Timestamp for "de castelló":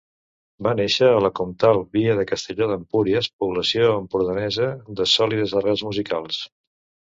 2.21-2.69